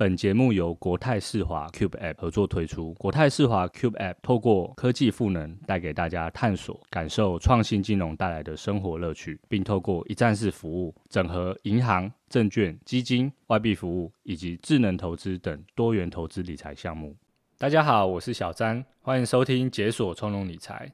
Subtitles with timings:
[0.00, 2.94] 本节目由国泰世华 Cube App 合作推出。
[2.94, 17.16] 国泰世华 Cube App 透过科技赋能，带给大家探索、感受创新金融带来的生活乐趣，并透过一站式服务，整合银行、证券、基金、外币服务以及智能投资等多元投资理财项目。
[17.58, 20.92] 大家好，我是小詹，欢迎收听解锁从容理财。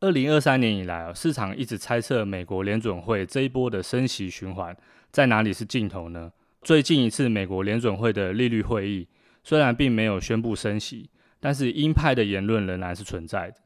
[0.00, 4.74] 二零二三年以来，市场一直猜测美国联准会这一波的升息循环
[5.10, 6.32] 在哪里是尽头呢？
[6.62, 9.08] 最近一次美国联准会的利率会议，
[9.44, 11.08] 虽然并没有宣布升息，
[11.40, 13.56] 但是鹰派的言论仍然是存在的。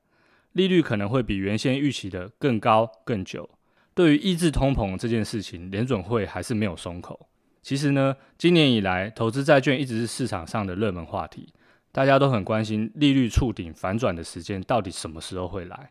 [0.53, 3.49] 利率可能会比原先预期的更高更久。
[3.95, 7.29] 对于抑制通膨这件事情，联准会还是没有松口。
[7.63, 11.53] 其实呢，今年以来，投资债券一直是市场上的热门话题，
[11.91, 15.91] 大家都很关心利率触顶反转的时间到底什么时候会来。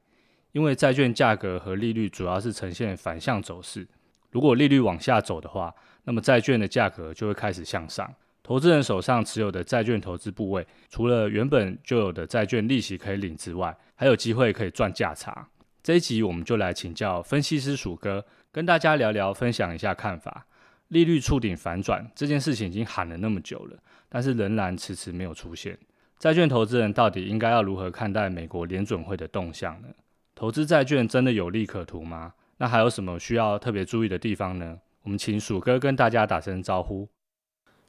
[0.51, 3.87] 因为债券价格和利率主要是呈现反向走势，
[4.31, 15.47] 如果利率往下走的话，那么债券的价格就会开始向上，投资人手上持有的债券投资部位，除了原本就有的债券利息可以领之外，还有机会可以赚价差。
[15.83, 20.45] 这一集我们就来请教分析师鼠哥，跟大家聊聊，分享一下看法。
[20.89, 23.77] 利率触顶反转这件事情已经喊了那么久了，
[24.09, 25.77] 但是仍然迟迟没有出现。
[26.19, 29.87] 债券投资人到底应该要如何看待美国联准会的动向呢？
[30.35, 32.33] 投资债券真的有利可图吗？
[32.57, 34.77] 那还有什么需要特别注意的地方呢？
[35.03, 37.07] 我们请鼠哥跟大家打声招呼。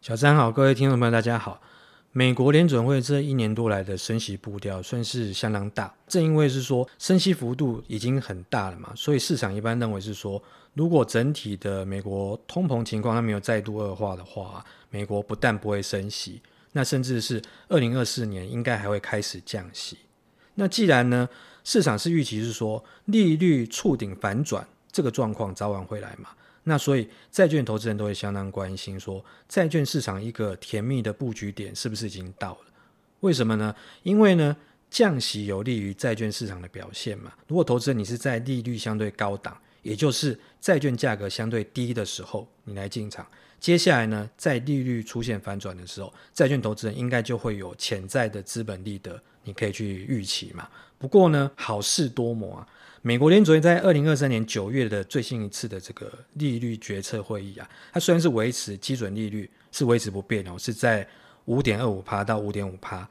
[0.01, 1.61] 小詹好，各位听众朋友，大家好。
[2.11, 10.43] 美国联准会这一年多来的升息步调算是相当大，正因为是说升息幅度已经很大了嘛，所以市场一般认为是说，
[10.73, 16.41] 如果整体的美国通膨情况它没有再度恶化的话，美国不但不会升息，
[16.73, 19.99] 那甚至是二零二四年应该还会开始降息。
[20.55, 21.29] 那既然呢，
[21.63, 26.31] 市场是预期是说利率触顶反转这个状况早晚会来嘛。
[26.65, 32.59] 那所以，债券投资人都会相当关心，说债券市场一个甜蜜的布局点是不是已经到了？
[33.21, 33.75] 为什么呢？
[34.05, 34.57] 因为呢，
[34.89, 37.33] 降息有利于债券市场的表现嘛。
[37.49, 43.27] 如果投资人你是在利率相对高档，也就是债券价格相对低的时候，你来进场，
[43.59, 50.69] 接下来呢，在利率出现反转的时候，债券投资人应该就会有潜在的资本利得，你可以去预期嘛。
[50.99, 52.69] 不过呢，好事多磨啊。
[53.05, 61.05] 美国联准在二零二三年九月的最新一次的这个利率决策会议啊，它虽然是维持基准利率是维持不变哦，是在
[61.47, 63.07] 五点二五趴到五点五趴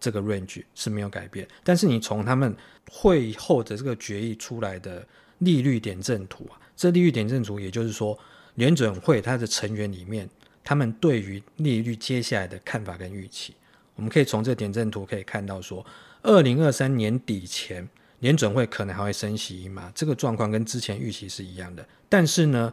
[0.00, 1.46] 这个 range 是没有改变。
[1.62, 2.52] 但是你从他们
[2.90, 5.06] 会后的这个决议出来的
[5.38, 8.18] 利率点阵图啊，这利率点阵图也就是说
[8.56, 10.28] 联准会它的成员里面，
[10.64, 13.54] 他们对于利率接下来的看法跟预期，
[13.94, 15.86] 我们可以从这个点阵图可以看到说，
[16.22, 17.88] 二零二三年底前。
[18.20, 21.86] 联准会可能还会升息一码，这个状况跟之前预期是一样的。
[22.08, 22.72] 但是呢，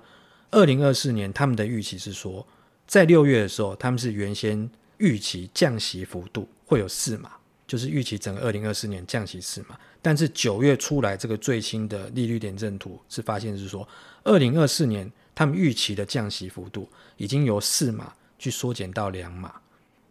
[0.51, 2.47] 二零二四年他们的预期是说，
[2.87, 7.31] 在六月的时候，他们是原先预期降息幅度会有四码，
[7.67, 9.77] 就是预期整个二零二四年降息四码。
[10.01, 13.87] 但是九月出来这个最新的利率点阵图是发现是说，
[14.23, 19.53] 二零二四年他们预期的降息幅度已经由四码去缩减到两码。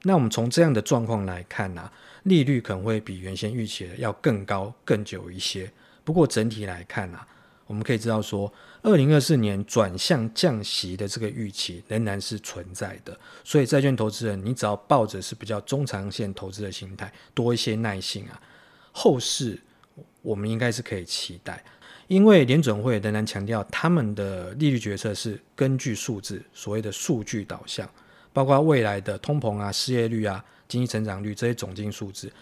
[0.02, 1.92] 那我们从这样的状况来看呢、啊，
[2.24, 5.70] 利率可能会比原先预期的要更高、更久一些。
[6.04, 7.26] 不过整体来看啊，
[7.66, 8.52] 我们可以知道说，
[8.82, 13.16] 二零二四年转向降息的这个预期仍然是存在的。
[13.44, 18.42] 所以债券投资人，你只要抱着是比较中长线投资的心态，多一些耐性啊，
[18.90, 19.60] 后市
[20.20, 21.64] 我们应该是可以期待。
[22.08, 27.88] 因为联准会仍然强调，他们的利率决策是根据数字，所谓的数据导向。
[28.32, 32.32] 包括未来的通膨啊、失业率啊、经济成长率这些总经数字，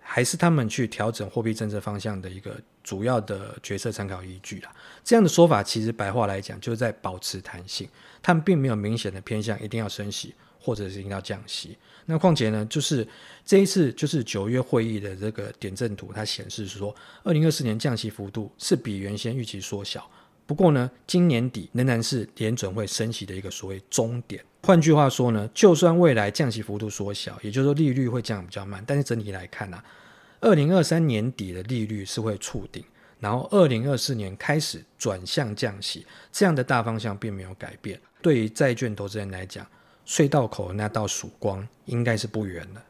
[0.00, 4.72] 还是他们去调整货币政策方向的一个主要的决策参考依据啦。
[5.04, 7.88] 这样的说法其实白话来讲，就是在保持弹性，
[8.22, 11.76] 他们并没有明显的偏向一定要升息或者是一定要降息。
[12.06, 13.06] 那况且呢，就是
[13.44, 20.08] 这一次就是九月会议的这个点阵图，它显示说，二零二四年降息幅度是比原先预期缩小。
[20.46, 24.44] 不过呢，今年底仍然是联准会升息的一个所谓终点。
[24.62, 29.84] 换句话说呢，就算未来降息幅度缩小，也就是说利率会降比较慢，但是整体来看呢、啊，
[30.40, 32.84] 二零二三年底的利率是会触顶，
[33.18, 38.00] 然后二零二四年开始转向降息，这样的大方向并没有改变。
[38.20, 39.66] 对于债券投资人来讲，
[40.06, 42.82] 隧道口那道曙光应该是不远的。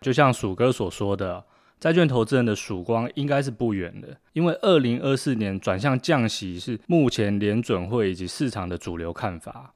[0.00, 1.44] 就像鼠哥所说的。
[1.80, 9.72] 债券投资人的曙光应该是不远的，因为二零二四年转向降息是目前联准会以及市场的主流看法。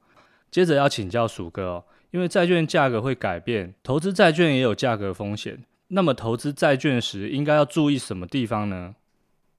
[0.53, 5.63] 接着要请教鼠哥哦，因为债券价格会改变，投资债券也有价格风险。
[5.87, 8.93] 那么投资债券时应该要注意什么地方呢？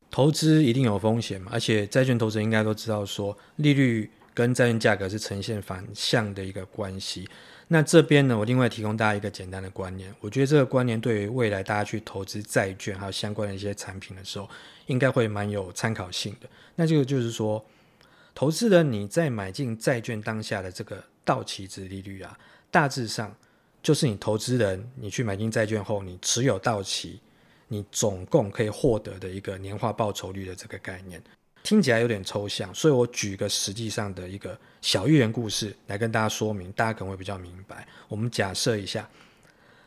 [0.09, 7.29] 投资一定有风险嘛，而且债券投资人应该都知道说，利率跟债券价格是呈现反向的一个关系。
[7.67, 14.49] 那这边呢，我另外提供大家一个简单的观念，我觉得这个观念对于未来大家去投资债券还有相关的一些产品的时候，
[14.87, 16.49] 应该会蛮有参考性的。
[16.77, 17.65] 那这个就是说，
[18.35, 22.37] 投资人你在买进债券当下的这个到期值利率啊，
[22.71, 23.35] 大致上
[23.83, 27.21] 就是你投资人你去买进债券后，你持有到期，
[27.69, 31.23] 你总共可以获得的一个年化报酬率的这个概念。
[31.63, 37.87] 听起来有点抽象，所以我举个实际上的一个小寓言故事来跟大家说明，大家可能会比较明白。
[38.09, 39.09] 我们假设一下，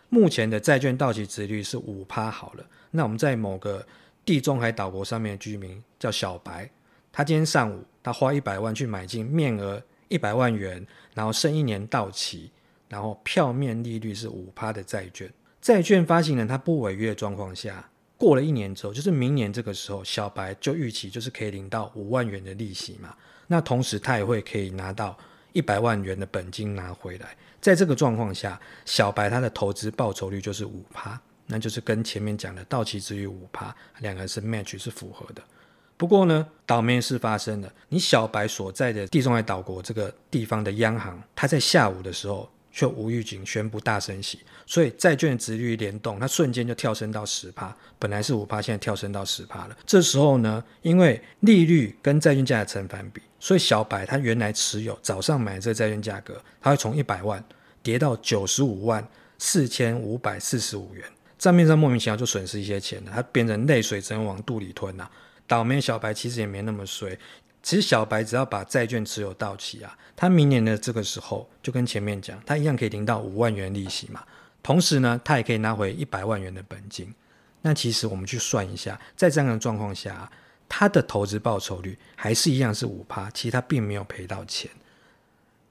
[0.10, 3.86] 目前的债券到期值率是五趴好了，那我们在某个
[4.26, 6.68] 地中海岛国上面的居民叫小白，
[7.12, 10.82] 他今天上午他花一百万去买进面额一百万元，
[11.14, 12.50] 然后剩一年到期，
[12.88, 15.30] 然后票面利率是五趴的债券，
[15.62, 17.90] 债券发行人他不违约的状况下。
[18.16, 23.14] 过了一年之后，就是明年这个时候，小白就预期就是可以领到五万元的利息嘛。
[23.46, 25.18] 那同时他也会可以拿到
[25.52, 27.36] 一百万元的本金拿回来。
[27.60, 35.44] 在这个状况下，小白他的投资报酬率就是五趴，那就是跟前面讲的到期殖率五趴，两个是 match 是符合的。
[35.98, 42.50] 不过呢，倒霉事发生了，你小白所在的地中海岛国这个地方的央行，它在下午的时候。
[42.70, 49.76] 却无预警宣布大升息，所以债券殖利率联动，它瞬间就跳升到十趴，本来是五趴，现在跳升到十趴了。
[49.84, 57.44] 这时候呢，因为利率跟债券价的成反比，所以小白他原来持有早上买的这个债券价格，它会从一百万
[57.82, 59.04] 跌到九十五万
[59.40, 61.04] 四千五百四十五元，
[61.40, 65.10] 账面上莫名其妙就损失一些钱了，它变成泪水只能往肚里吞呐、
[65.48, 67.18] 倒霉小白其实也没那么衰。
[67.64, 74.24] 其实小白只要把债券持有到期啊，他明年的这个时候就跟前面讲，他一样可以领到五万元利息嘛。
[74.62, 77.14] 同时呢，他也可以拿回一百万元的本金。
[77.62, 80.32] 那其实我们去算一下，在这样的状况下，
[80.70, 84.70] 他的投资报酬率还是一样是五趴，其实他并没有赔到钱。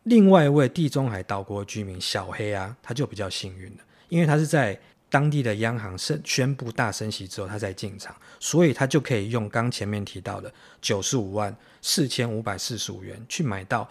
[0.02, 4.78] 另外一位地中海岛国居民小黑啊，他就比较幸运了，因为他是在。
[5.16, 10.52] 当地的央行宣宣布大升息之后，他才进场，所以他就可以用刚前面提到的
[10.82, 13.88] 九十五万四千五百四十五元去买到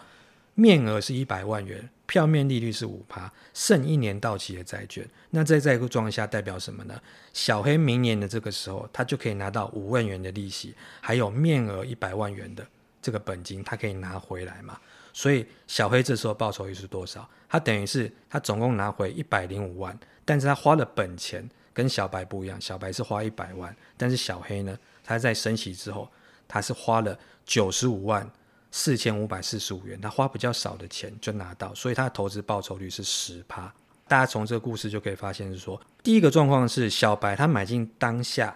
[0.54, 5.04] 面额是一百万元，票面利率是五趴，剩一年到期的债券。
[5.30, 6.94] 那在这个状况下代表什么呢？
[7.32, 12.64] 小黑明年的这个时候，他就可以拿到五万元的利息，还有面额一百万元的
[13.02, 14.78] 这个本金，他可以拿回来嘛？
[15.16, 17.26] 所以小黑这时候报酬率是多少？
[17.48, 19.98] 他等于是他总共拿回一百零五万。
[20.26, 26.06] 但是他花的本钱跟小白不一样，小白是花一百万，但是小黑呢，他在升息之后，
[26.46, 28.30] 他是花了九十五万
[28.70, 33.72] 四千五百四十五元，他花比较少的钱就拿到，所以他的投资报酬率是十趴。
[34.06, 38.54] 大家从这个故事就可以发现是说，第一个状况是小白他买进当下。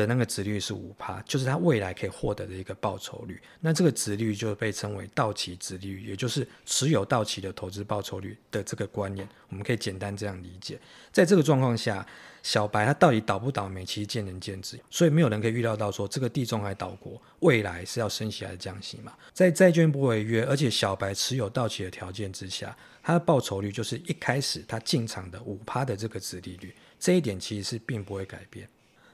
[0.00, 3.40] 的那个殖利率是五趴，就是他未来可以获得的一个报酬率。
[3.60, 10.78] 那这个殖利率就被称为到期殖利率，也就是持有到期的投资报酬率的这个观念，我们可以简单这样理解。
[11.12, 12.04] 在这个状况下，
[12.42, 14.80] 小白他到底倒不倒霉，其实见仁见智。
[14.90, 19.12] 所以没有人可以预料到说这个地中海岛国未来是要升息还是降息嘛。
[19.32, 28.68] 在债券不违约，而且小白持有到期的条件之下，它的报酬率就是一开始他进场的五趴的这个殖利率，这一点其实是并不会改变。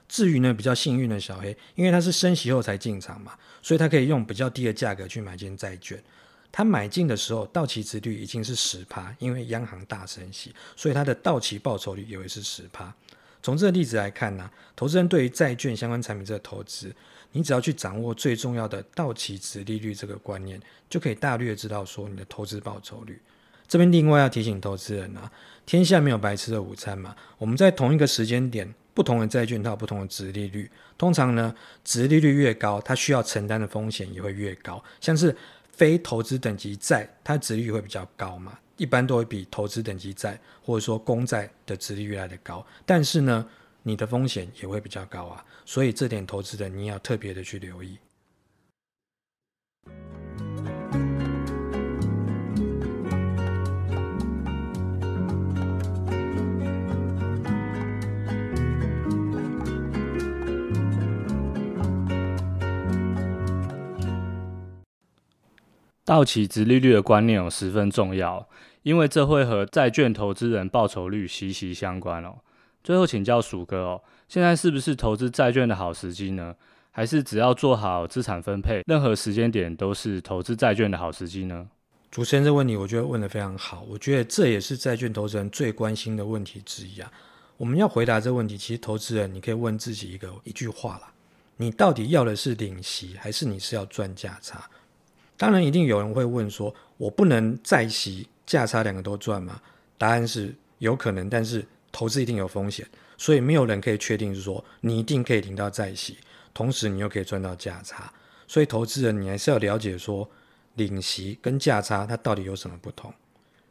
[0.07, 6.01] 至于呢，比较幸运的小黑，因为他是升息后才进场嘛，所以他可以用比较低的价格去买进债券。
[6.49, 12.91] 他买进的时候，到期殖率已经是十趴，因为央行大升息，所以他的到期报酬率也会是十趴。
[13.43, 16.95] 从这个例子来看呢、投资人对于债券相关产品这个投资，
[17.33, 20.59] 你只要去掌握最重要的到期殖利率这个观念，
[20.89, 23.21] 就可以大略知道说你的投资报酬率。
[23.67, 25.29] 这边另外要提醒投资人啊，
[25.65, 28.73] 天下没有白吃的午餐嘛，我们在同一个时间点。
[28.97, 34.83] 不同的债券它有不同的值利率，通常呢，值利率越高，它需要承担的风险也会越高。
[34.99, 35.35] 像是
[35.71, 42.65] 非投资等级债，它值率会比较高嘛，一般都会比投资等级债或者说公债的殖利率来越高。
[42.87, 43.47] 但是呢，
[43.83, 47.99] 你的风险也会比较高啊，所以这点投资人你要特别的去留意。
[66.07, 68.47] 到期值利率的观念哦十分重要，
[68.83, 72.37] 因为这会和债券投资人报酬率息息相关哦。
[72.81, 76.55] 最后请教鼠哥哦，现在是不是投资债券的好时机呢？
[76.91, 81.67] 还是只要做好资产分配，任何时间点都是投资债券的好时机呢？
[82.09, 83.85] 主持人这问题，我觉得问得非常好。
[83.89, 87.11] 我觉得这也是债券投资人最关心的问题之一啊。
[87.57, 91.11] 我们要回答这问题，其实投资人你可以问自己一个一句话啦：
[91.57, 94.63] 你到底要的是领息，还是你是要赚价差？
[95.37, 99.61] 当然，一定有人会问说：“我不能债息价差两个都赚吗？”
[99.97, 102.85] 答案是有可能，但是投资一定有风险，
[103.17, 106.17] 所以没有人可以确定是说你一定可以领到债息，
[106.53, 108.11] 同时你又可以赚到价差。
[108.47, 110.27] 所以投资人你还是要了解说，
[110.75, 113.13] 领息跟价差它到底有什么不同。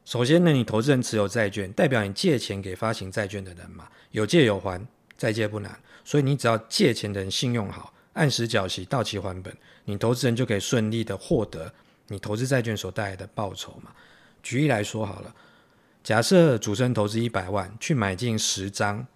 [0.04, 4.80] 首先呢，你投资人持有债券，代表你借钱给发行债券的人嘛，有借有还，
[5.16, 5.76] 再借不难。
[6.04, 7.92] 所以你只要借钱的人信用好。
[8.16, 9.54] 按时缴息，到期还本，
[9.85, 11.73] 你投资人就可以顺利的获得
[12.08, 13.92] 你投资债券所带来的报酬嘛。
[14.42, 15.35] 举例来说好了，
[16.02, 19.06] 假设主持人投资一百万去买进十张，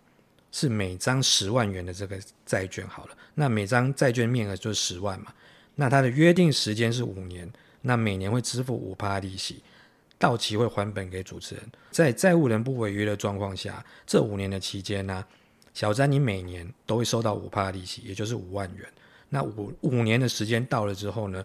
[0.52, 5.32] 是每张十万元的这个债券好了，那每张债券面额就是十万嘛。
[5.76, 9.62] 那它的约定时间是五年，那每年会支付五趴利息，
[10.18, 11.64] 到期会还本给主持人。
[11.90, 15.24] 在债务人不违约的状况下，这五年的期间呢、
[15.72, 18.86] 小詹，你每年都会收到五趴利息，也就是五万元。
[19.28, 21.44] 那五五年的时间到了之后呢，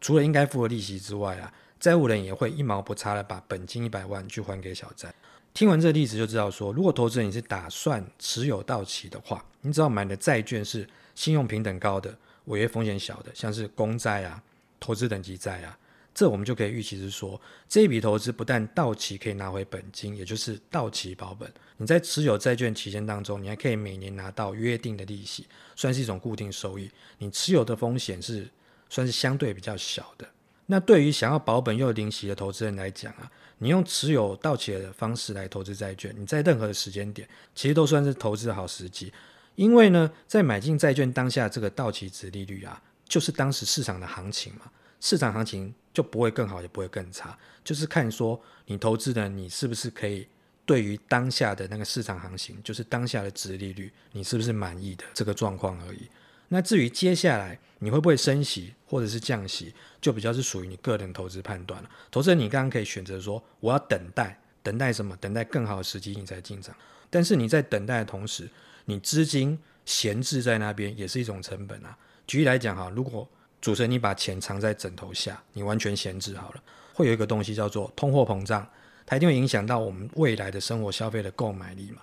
[0.00, 5.12] 除了应该付的利息之外啊，债务人也会一毛不差的把本金一百万去还给小詹。
[5.52, 12.16] 听完这个例子就知道说，如果投资人你是打算持有到期的话，你只要买的债券是信用平等高的、
[12.46, 14.42] 违约风险小的，像是公债啊、
[14.78, 15.78] 投资等级债啊。
[16.14, 21.52] 这我们就可以预期是说，这一笔投资不但到期可以拿回本金，也就是到期保本。
[21.76, 26.88] 你在持有债券期间当中，你还可以每年拿到约定的利息，算是一种固定收益。
[27.18, 28.48] 你持有的风险是
[28.88, 30.28] 算是相对比较小的。
[30.66, 39.12] 那对于想要保本又零息的投资人来讲啊，你用持有到期的方式来投资债券，你在任何的时间点其实都算是投资的好时机。
[39.56, 44.70] 因为呢，在买进债券当下这个到期值利率啊，就是当时市场的行情嘛。
[45.00, 50.26] 市场行情就不会更好，也不会更差，就是看说你投资的你是不是可以
[50.66, 56.08] 对于当下的那个市场行情，就是当下的殖利率，你是不是满意的这个状况而已。
[56.48, 61.90] 那至于接下来你会不会升息或者是降息，就比较是属于你个人投资判断了。
[62.10, 65.16] 投资人你刚刚可以选择说我要等待，等待什么？
[65.16, 66.74] 等待更好的时机你才进场。
[67.08, 68.48] 但是你在等待的同时，
[68.86, 71.96] 你资金闲置在那边也是一种成本啊。
[72.26, 73.28] 举例来讲哈，如果
[73.64, 78.68] 主持人，你把钱藏在枕头下，你完全闲置好了，会有一个东西叫做通货膨胀，
[79.06, 82.02] 它一定会影响到我们未来的生活消费的购买力嘛。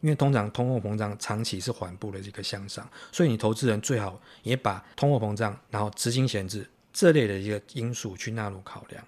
[0.00, 9.04] 因为通常通货膨胀长期是缓步的这个向上，所以你投资人最好也把通货膨胀，然后资金闲置这类的一个因素去纳入考量。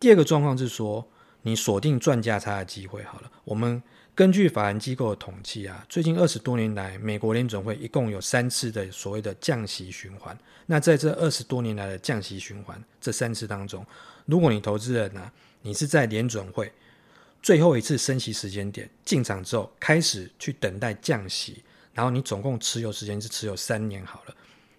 [0.00, 1.06] 第二个状况是说，
[1.42, 3.82] 你锁定赚价差的机会好了，我们。
[4.14, 10.38] 根据法人机构的统计啊，最近二十多年来，美国联准会一共有三次的所谓的降息循环。
[10.66, 13.84] 那在这二十多年来的降息循环这三次当中，
[14.26, 16.70] 如果你投资人呢、啊，你是在联准会
[17.42, 24.34] 最后一次升息时间点进场之后，开始去等待降息，然后你总共持有时间是持有三年好了。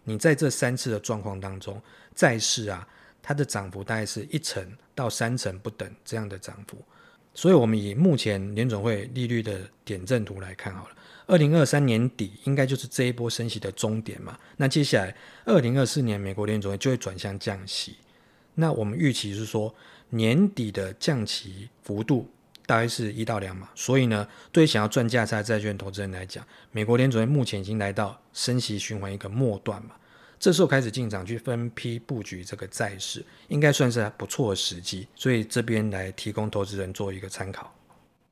[0.06, 1.82] 你在这三次的状况当中，
[2.16, 2.88] 债市啊，
[3.22, 4.66] 它的涨幅大概是一成
[4.96, 6.78] 到三成不等这样的涨幅。
[7.38, 10.96] 所以，我们以目前联准会利率的点阵图来看好了，
[11.28, 14.40] 二零二三年底应该就是这一波升息的终点嘛。
[14.56, 15.14] 那接下来，
[15.44, 17.98] 二零二四年美国联准会就会转向降息。
[18.54, 19.76] 那我们预期是说，
[20.12, 22.32] 年底的降息幅度
[22.66, 23.70] 大概是一到两码。
[23.76, 29.92] 所以呢，对于想要赚价差债券投资人来讲，美国联准会目前已经来到升息循环一个末段嘛。
[30.40, 37.74] 这时候开始进场去分批布局这个债市，应该算是不错的时机，所以这边来提供投资人做一个参考。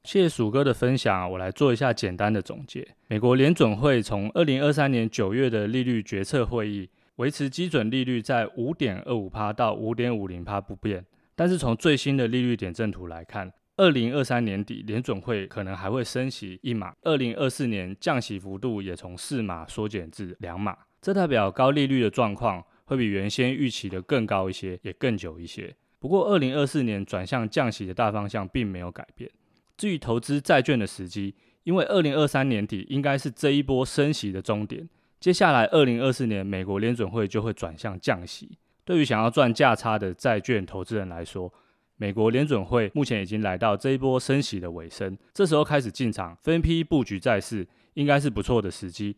[0.04, 2.86] 谢谢鼠哥的分享，我来做一下简单的总结。
[3.08, 11.06] 美国联准会从二零二三年九月的利率决策会议维持基准利率在五点二五趴到五点五零趴不变，
[11.36, 20.76] 但是从最新的利率点阵图来看，二零二三年底联准会可能还会升息一码，二零二四年降息幅度也从四码缩减至两码。
[21.04, 25.76] 这代表高利率的状况会比原先预期的更高一些，也更久一些。
[26.00, 29.30] 不过，二零二四年转向降息的大方向并没有改变。
[29.76, 34.88] 至于投资债券的时机，因为二零二三年底应该是这一波升息的终点，
[35.20, 38.58] 接下来二零二四年美国联准会就会转向降息。
[38.86, 41.54] 对于想要赚价差的债券投资人来说，
[41.98, 49.18] 美国联准会目前已经来到这一波升息的尾声，这时候开始进场分批布局债市，应该是不错的时机。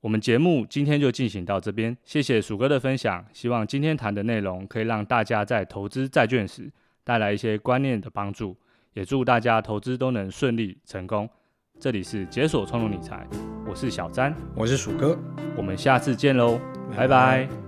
[0.00, 3.24] 我们节目今天就进行到这边，谢谢鼠哥的分享。
[3.32, 6.70] 希望今天谈的内容可以让大家在投资债券时
[7.02, 8.56] 带来一些观念的帮助，
[8.92, 11.28] 也祝大家投资都能顺利成功。
[11.78, 13.26] 这里是解锁从容理财，
[13.68, 15.18] 我是小詹，我是鼠哥，
[15.56, 16.58] 我们下次见喽，
[16.90, 17.08] 拜拜。
[17.08, 17.65] 拜拜。